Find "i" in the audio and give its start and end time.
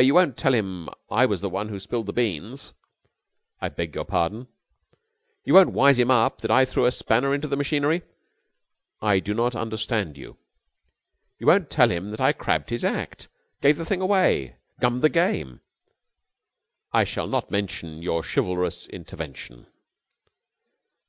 1.10-1.26, 3.60-3.68, 6.52-6.64, 9.02-9.18, 12.20-12.32, 16.92-17.02